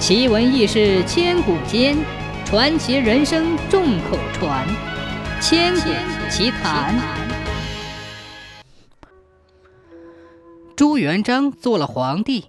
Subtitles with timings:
[0.00, 1.94] 奇闻异事千古间，
[2.46, 4.66] 传奇人生众口传。
[5.42, 5.90] 千古
[6.30, 6.98] 奇谈。
[10.74, 12.46] 朱元璋做了皇帝，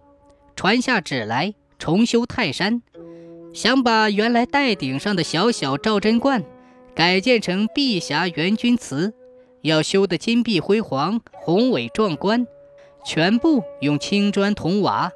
[0.56, 2.82] 传下旨来重修泰山，
[3.54, 6.42] 想把原来岱顶上的小小赵贞观
[6.96, 9.14] 改建成碧霞元君祠，
[9.62, 12.48] 要修得金碧辉煌、宏伟壮观，
[13.06, 15.12] 全部用青砖铜瓦。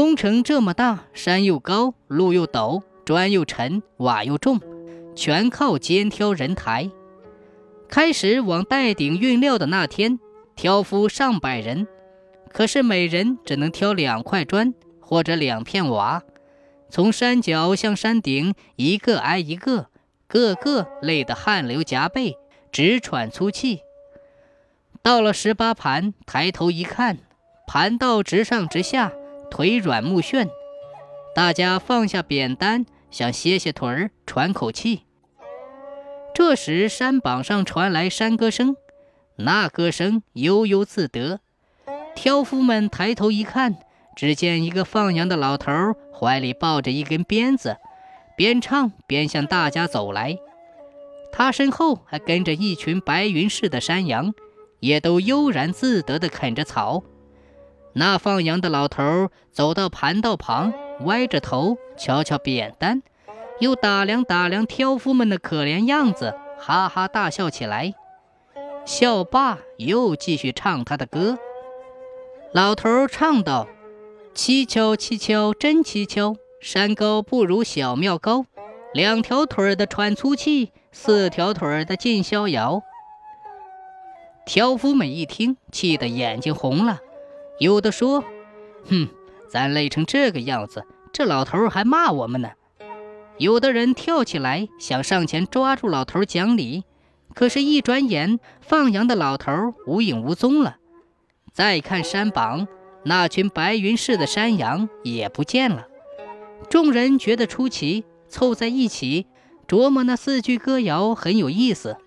[0.00, 4.58] 工程这么大，山又高，路又陡，砖又沉，瓦又重，
[5.14, 6.90] 全靠肩挑人抬。
[7.86, 10.18] 开始往岱顶运料的那天，
[10.56, 11.86] 挑夫上百人，
[12.50, 16.22] 可是每人只能挑两块砖或者两片瓦，
[16.88, 19.88] 从山脚向山顶，一个挨一个，
[20.26, 22.38] 个个累得汗流浃背，
[22.72, 23.80] 直喘粗气。
[25.02, 27.18] 到了十八盘，抬头一看，
[27.66, 29.12] 盘道直上直下。
[29.50, 30.48] 腿软目眩，
[31.34, 35.02] 大家放下扁担，想歇歇腿儿，喘口气。
[36.32, 38.76] 这时，山榜上传来山歌声，
[39.36, 41.40] 那歌声悠悠自得。
[42.14, 43.76] 挑夫们抬头一看，
[44.16, 45.72] 只见一个放羊的老头
[46.12, 47.76] 怀里抱着一根鞭子，
[48.36, 50.38] 边唱边向大家走来。
[51.32, 54.32] 他身后还跟着一群白云似的山羊，
[54.80, 57.02] 也都悠然自得地啃着草。
[57.92, 63.02] 那放羊的老头走到盘道旁，歪着头瞧瞧扁担，
[63.58, 67.94] 又打量打量挑夫们的可怜样子，哈哈大笑起来。
[68.84, 71.38] 笑罢，又继续唱他的歌。
[72.52, 73.68] 老头唱道
[74.34, 78.46] ：“蹊跷蹊跷真蹊跷，山高不如小庙高。
[78.92, 82.82] 两条腿的喘粗气，四条腿的尽逍遥。”
[84.46, 86.98] 挑夫们一听，气得眼睛红了。
[87.60, 88.24] 有的说
[88.88, 89.06] ：“哼，
[89.46, 92.48] 咱累成这个样子，这老头还骂我们呢。”
[93.36, 96.84] 有的人跳起来想上前抓住老头讲理，
[97.34, 100.78] 可是，一转眼，放羊的老头无影无踪了。
[101.52, 102.66] 再看山榜，
[103.04, 105.86] 那群白云似的山羊也不见了。
[106.70, 109.26] 众人觉得出奇，凑在一起
[109.68, 111.98] 琢磨那四句歌谣很有意思。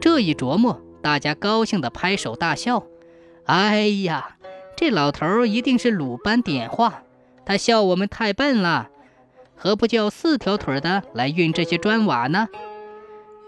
[0.00, 2.84] 这一琢磨，大家高兴地拍手大笑
[3.46, 4.38] ：“哎呀！”
[4.80, 7.02] 这老头一定是鲁班点化，
[7.44, 8.88] 他笑我们太笨了，
[9.54, 12.48] 何不叫四条腿的来运这些砖瓦呢？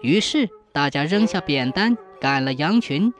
[0.03, 3.15] 于是大家扔下扁担，赶了羊群，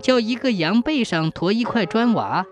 [0.00, 2.46] 叫一个羊背上驮一块砖瓦，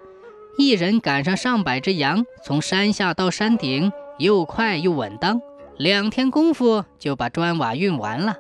[0.59, 5.41] 一人赶上上百只羊，从山下到山顶，又快又稳当，
[5.77, 8.39] 两天功夫就把砖瓦运完了。